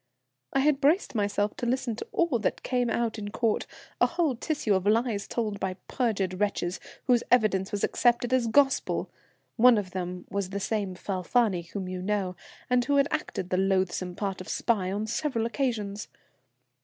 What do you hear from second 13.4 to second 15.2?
the loathsome part of spy on